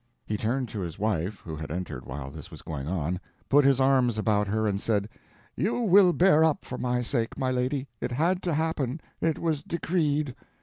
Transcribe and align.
He 0.25 0.35
turned 0.35 0.67
to 0.69 0.79
his 0.79 0.97
wife, 0.97 1.41
who 1.41 1.55
had 1.55 1.69
entered 1.69 2.05
while 2.07 2.31
this 2.31 2.49
was 2.49 2.63
going 2.63 2.87
on, 2.87 3.19
put 3.49 3.63
his 3.63 3.79
arms 3.79 4.17
about 4.17 4.47
her 4.47 4.65
and 4.65 4.81
said—"You 4.81 5.81
will 5.81 6.11
bear 6.11 6.43
up, 6.43 6.65
for 6.65 6.79
my 6.79 7.03
sake, 7.03 7.37
my 7.37 7.51
lady—it 7.51 8.11
had 8.11 8.41
to 8.41 8.53
happen, 8.55 8.99
it 9.21 9.37
was 9.37 9.61
decreed." 9.61 10.33